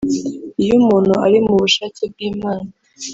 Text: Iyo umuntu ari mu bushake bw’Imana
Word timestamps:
Iyo 0.63 0.73
umuntu 0.81 1.13
ari 1.25 1.37
mu 1.45 1.53
bushake 1.61 2.01
bw’Imana 2.11 2.67